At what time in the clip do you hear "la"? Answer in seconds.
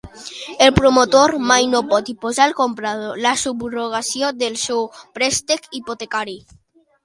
3.27-3.35